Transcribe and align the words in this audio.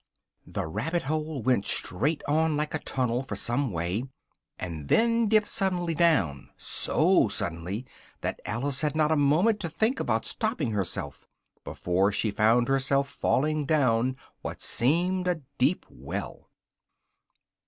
The 0.47 0.65
rabbit 0.65 1.03
hole 1.03 1.43
went 1.43 1.63
straight 1.67 2.23
on 2.27 2.57
like 2.57 2.73
a 2.73 2.79
tunnel 2.79 3.21
for 3.21 3.35
some 3.35 3.71
way, 3.71 4.05
and 4.57 4.87
then 4.87 5.27
dipped 5.27 5.47
suddenly 5.47 5.93
down, 5.93 6.49
so 6.57 7.27
suddenly, 7.27 7.85
that 8.21 8.41
Alice 8.43 8.81
had 8.81 8.95
not 8.95 9.11
a 9.11 9.15
moment 9.15 9.59
to 9.59 9.69
think 9.69 9.99
about 9.99 10.25
stopping 10.25 10.71
herself, 10.71 11.27
before 11.63 12.11
she 12.11 12.31
found 12.31 12.67
herself 12.67 13.09
falling 13.09 13.67
down 13.67 14.17
what 14.41 14.59
seemed 14.59 15.27
a 15.27 15.43
deep 15.59 15.85
well. 15.87 16.49